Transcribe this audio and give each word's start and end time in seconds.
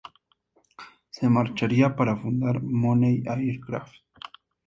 Se 1.11 1.29
marcharía 1.29 1.95
para 1.95 2.17
fundar 2.17 2.63
Mooney 2.63 3.21
Aircraft. 3.27 3.93